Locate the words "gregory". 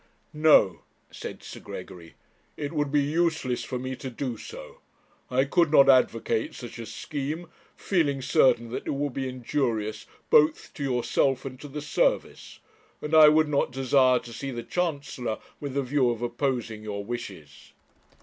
1.59-2.15